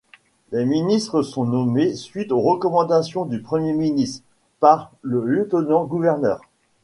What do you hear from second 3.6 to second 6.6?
ministre, par le Lieutenant-gouverneur.